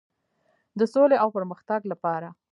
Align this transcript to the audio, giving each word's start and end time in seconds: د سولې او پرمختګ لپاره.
د 0.79 0.81
سولې 0.93 1.17
او 1.23 1.29
پرمختګ 1.37 1.81
لپاره. 1.91 2.27